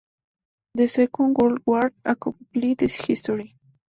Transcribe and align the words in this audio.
The 0.73 0.87
second 0.87 1.37
world 1.37 1.59
war: 1.63 1.91
a 2.03 2.15
complete 2.15 2.79
history. 2.79 3.55